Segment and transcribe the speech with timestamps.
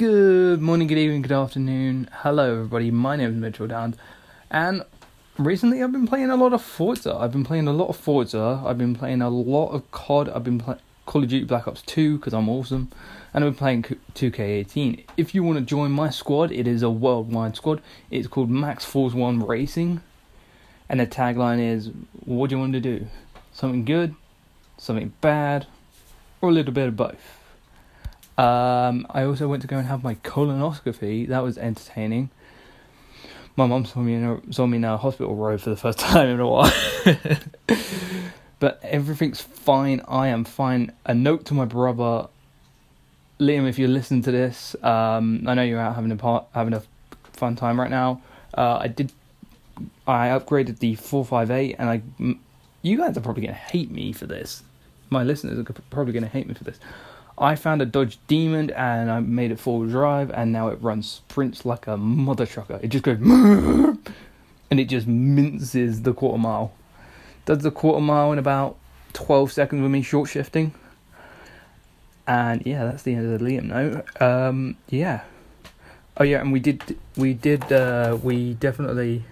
[0.00, 2.08] Good morning, good evening, good afternoon.
[2.10, 2.90] Hello, everybody.
[2.90, 3.98] My name is Mitchell Downs,
[4.50, 4.82] and
[5.36, 7.14] recently I've been playing a lot of Forza.
[7.14, 8.62] I've been playing a lot of Forza.
[8.64, 10.30] I've been playing a lot of COD.
[10.30, 12.90] I've been playing Call of Duty Black Ops 2 because I'm awesome,
[13.34, 13.82] and I've been playing
[14.14, 15.04] 2K18.
[15.18, 17.82] If you want to join my squad, it is a worldwide squad.
[18.10, 20.00] It's called Max Force One Racing,
[20.88, 21.90] and the tagline is
[22.24, 23.06] What do you want to do?
[23.52, 24.14] Something good,
[24.78, 25.66] something bad,
[26.40, 27.39] or a little bit of both.
[28.40, 31.28] Um, I also went to go and have my colonoscopy.
[31.28, 32.30] That was entertaining.
[33.54, 35.98] My mum saw me in a, saw me in a hospital robe for the first
[36.08, 36.72] time in a while.
[38.58, 40.00] but everything's fine.
[40.08, 40.90] I am fine.
[41.04, 42.28] A note to my brother,
[43.38, 46.72] Liam, if you listen to this, um, I know you're out having a part, having
[46.72, 46.82] a
[47.34, 48.22] fun time right now.
[48.56, 49.12] Uh, I did.
[50.06, 52.02] I upgraded the four five eight, and I.
[52.80, 54.62] You guys are probably gonna hate me for this.
[55.10, 56.78] My listeners are probably gonna hate me for this.
[57.38, 61.08] I found a Dodge Demon and I made it full drive, and now it runs
[61.10, 62.78] sprints like a mother trucker.
[62.82, 66.72] It just goes and it just minces the quarter mile.
[67.46, 68.76] Does the quarter mile in about
[69.12, 70.74] 12 seconds with me short shifting.
[72.26, 74.22] And yeah, that's the end of the Liam note.
[74.22, 75.22] Um, yeah.
[76.16, 79.24] Oh yeah, and we did we did uh, we definitely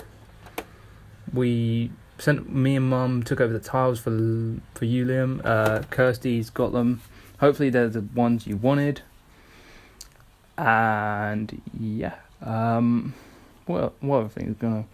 [1.32, 5.44] we sent me and mum took over the tiles for for you Liam.
[5.44, 7.02] Uh, Kirsty's got them
[7.38, 9.02] hopefully they're the ones you wanted.
[10.56, 13.14] And yeah, um,
[13.66, 14.84] what what other things going on?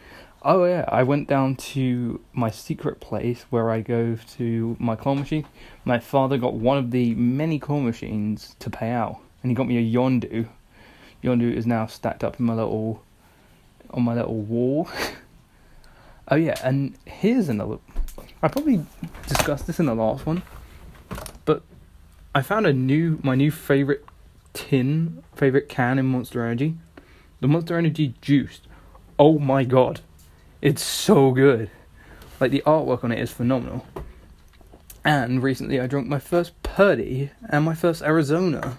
[0.42, 5.14] Oh yeah, I went down to my secret place where I go to my claw
[5.14, 5.46] machine.
[5.86, 9.66] My father got one of the many claw machines to pay out, and he got
[9.66, 10.46] me a Yondu.
[11.22, 13.02] Yondu is now stacked up in my little
[13.90, 14.90] on my little wall.
[16.28, 17.78] oh yeah, and here's another.
[18.42, 18.84] I probably
[19.26, 20.42] discussed this in the last one,
[22.36, 24.04] I found a new my new favorite
[24.54, 26.74] tin, favorite can in Monster Energy.
[27.40, 28.66] The Monster Energy Juiced.
[29.20, 30.00] Oh my god.
[30.60, 31.70] It's so good.
[32.40, 33.86] Like the artwork on it is phenomenal.
[35.04, 38.78] And recently I drank my first Purdey and my first Arizona.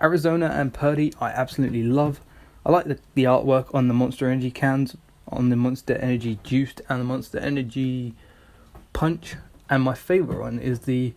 [0.00, 2.20] Arizona and Purdey I absolutely love.
[2.64, 6.80] I like the, the artwork on the Monster Energy cans, on the Monster Energy Juiced
[6.88, 8.14] and the Monster Energy
[8.92, 9.34] Punch.
[9.68, 11.14] And my favourite one is the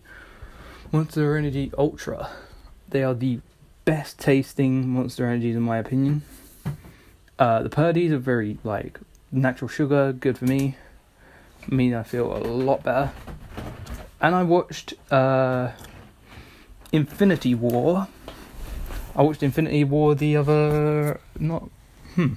[0.92, 2.30] Monster Energy Ultra.
[2.88, 3.40] They are the
[3.84, 6.22] best tasting Monster Energies in my opinion.
[7.38, 8.98] Uh, the Purdeys are very like
[9.30, 10.76] natural sugar, good for me.
[11.70, 13.12] I mean I feel a lot better.
[14.20, 15.72] And I watched uh,
[16.92, 18.08] Infinity War.
[19.14, 21.68] I watched Infinity War the other not
[22.14, 22.34] hmm.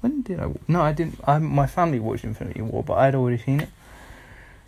[0.00, 0.50] When did I?
[0.66, 1.20] No, I didn't.
[1.24, 3.68] I my family watched Infinity War, but I'd already seen it.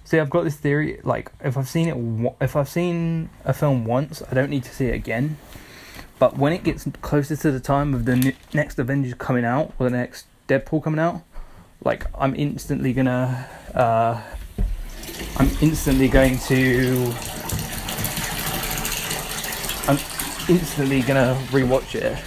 [0.04, 1.00] See, I've got this theory.
[1.02, 4.74] Like, if I've seen it, if I've seen a film once, I don't need to
[4.74, 5.38] see it again.
[6.18, 9.88] But when it gets closer to the time of the next Avengers coming out or
[9.88, 11.22] the next Deadpool coming out,
[11.82, 14.22] like I'm instantly gonna, uh,
[15.36, 17.12] I'm instantly going to,
[19.88, 19.98] I'm
[20.48, 22.22] instantly gonna rewatch it.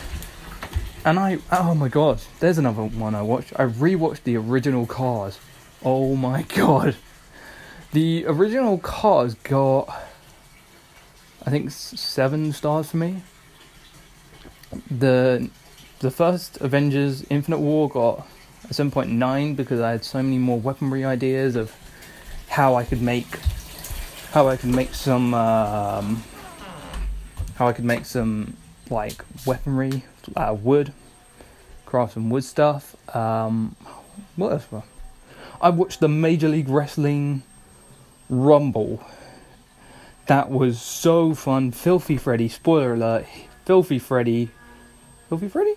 [1.05, 3.53] And I, oh my god, there's another one I watched.
[3.55, 5.39] I rewatched the original Cars.
[5.85, 6.95] Oh my god.
[7.97, 9.89] The original Cars got,
[11.43, 13.23] I think, seven stars for me.
[14.91, 15.49] The
[15.97, 18.27] the first Avengers Infinite War got
[18.65, 21.75] a 7.9 because I had so many more weaponry ideas of
[22.49, 23.39] how I could make
[24.29, 26.23] how I could make some um,
[27.55, 28.57] how I could make some
[28.91, 30.03] like weaponry
[30.35, 30.93] out of wood,
[31.87, 32.95] craft some wood stuff.
[33.15, 33.75] Um,
[34.35, 34.67] what else?
[35.59, 37.41] I watched the Major League Wrestling
[38.29, 39.05] Rumble.
[40.27, 41.71] That was so fun.
[41.71, 43.25] Filthy Freddy, spoiler alert,
[43.65, 44.49] Filthy Freddy.
[45.29, 45.75] Filthy Freddy?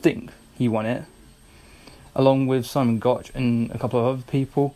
[0.00, 1.04] think he won it.
[2.14, 4.74] Along with Simon Gotch and a couple of other people.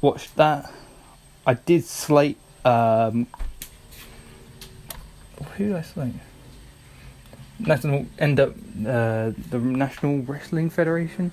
[0.00, 0.72] Watched that.
[1.46, 3.26] I did slate um,
[5.56, 6.14] who did I slate?
[7.58, 11.32] National end up uh, the National Wrestling Federation,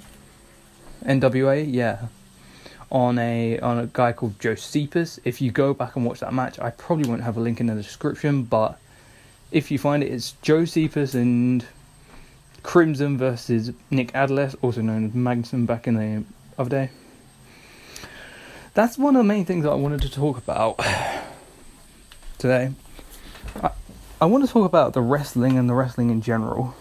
[1.04, 2.08] NWA, yeah
[2.92, 5.20] on a on a guy called Josephus.
[5.24, 7.68] If you go back and watch that match, I probably won't have a link in
[7.68, 8.80] the description, but
[9.52, 11.66] if you find it, it's Josephus and
[12.64, 16.24] Crimson versus Nick Aldis, also known as Magnuson back in the
[16.58, 16.90] other day.
[18.74, 20.80] That's one of the main things I wanted to talk about
[22.38, 22.72] today.
[23.62, 23.72] I,
[24.22, 26.76] I want to talk about the wrestling and the wrestling in general.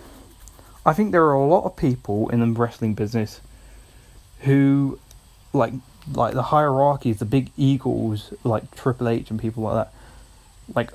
[0.84, 3.40] I think there are a lot of people in the wrestling business
[4.40, 4.98] who
[5.58, 5.74] like
[6.12, 9.94] like the hierarchies, the big eagles like Triple H and people like that,
[10.74, 10.92] like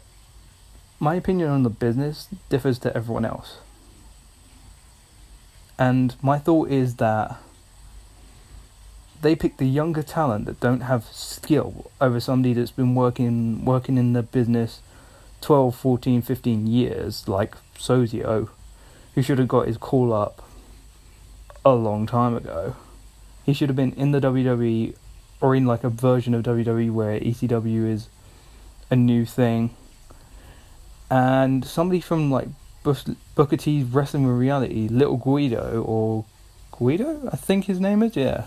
[1.00, 3.58] my opinion on the business differs to everyone else.
[5.78, 7.38] And my thought is that
[9.22, 13.98] they pick the younger talent that don't have skill over somebody that's been working working
[13.98, 14.82] in the business
[15.42, 18.50] 12, 14, 15 years, like Sozio,
[19.14, 20.42] who should have got his call up
[21.66, 22.76] a long time ago.
[23.44, 24.96] He should have been in the WWE
[25.42, 28.08] or in like a version of WWE where ECW is
[28.90, 29.76] a new thing.
[31.10, 32.48] And somebody from like
[32.84, 36.26] Booker T's Wrestling with Reality, Little Guido or
[36.72, 38.46] Guido, I think his name is, yeah.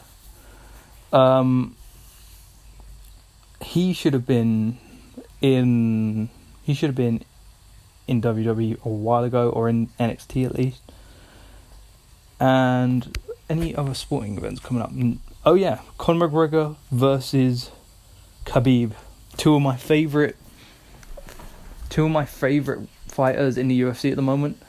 [1.13, 1.77] Um,
[3.63, 4.79] he should have been
[5.41, 6.29] in.
[6.63, 7.23] He should have been
[8.09, 10.83] in WWE a while ago, or in NXT at least.
[12.41, 13.17] And
[13.49, 14.93] any other sporting events coming up?
[15.45, 17.71] Oh yeah, Conor McGregor versus
[18.45, 18.93] Khabib,
[19.37, 20.37] two of my favorite,
[21.89, 24.61] two of my favorite fighters in the UFC at the moment.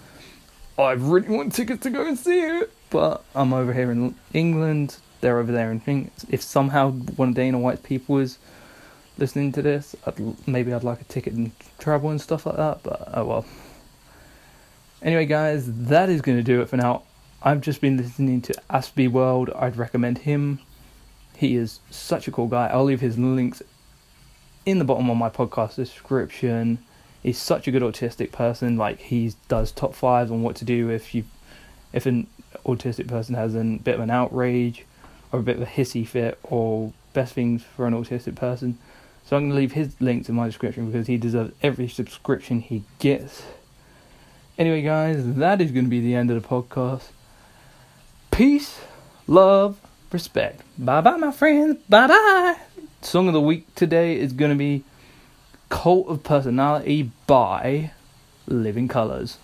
[0.78, 4.98] I really want tickets to go and see it, but I'm over here in England
[5.22, 8.38] they're over there and think if somehow one of Dana White's people is
[9.18, 12.84] listening to this, I'd, maybe I'd like a ticket and travel and stuff like that.
[12.84, 13.46] But oh well.
[15.02, 17.04] Anyway, guys, that is going to do it for now.
[17.44, 19.52] I've just been listening to Aspie World.
[19.56, 20.60] I'd recommend him.
[21.36, 22.66] He is such a cool guy.
[22.68, 23.62] I'll leave his links
[24.66, 26.80] in the bottom of my podcast description.
[27.22, 28.76] He's such a good autistic person.
[28.76, 31.26] Like he does top fives on what to do if you,
[31.94, 32.26] if an
[32.66, 34.86] autistic person has a bit of an outrage
[35.32, 38.80] or a bit of a hissy fit or best things for an autistic person.
[39.26, 42.62] So I'm going to leave his links in my description because he deserves every subscription
[42.62, 43.44] he gets.
[44.58, 47.10] Anyway, guys, that is going to be the end of the podcast.
[48.38, 48.80] Peace,
[49.26, 49.82] love,
[50.12, 50.62] respect.
[50.78, 51.80] Bye bye, my friends.
[51.90, 52.56] Bye bye.
[53.02, 54.84] Song of the week today is going to be
[55.70, 57.90] Cult of Personality by
[58.46, 59.40] Living Colours.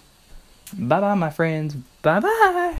[0.78, 1.74] Bye bye, my friends.
[2.04, 2.62] Bye bye.